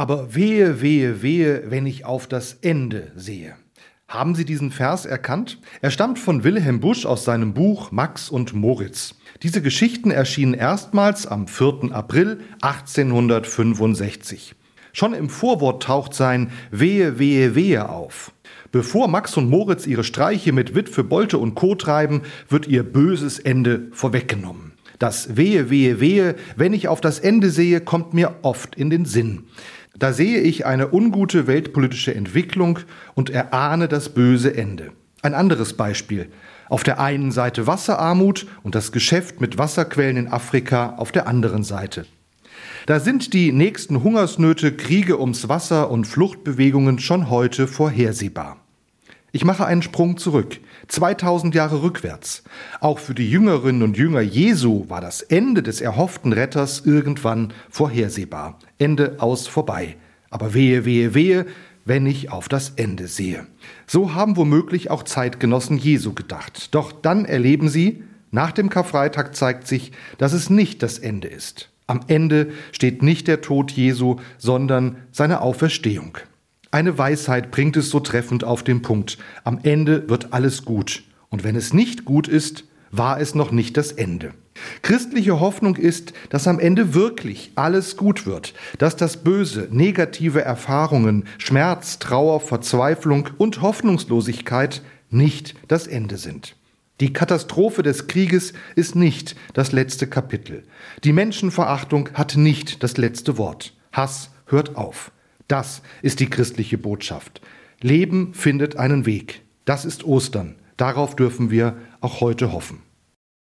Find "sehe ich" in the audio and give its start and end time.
30.14-30.64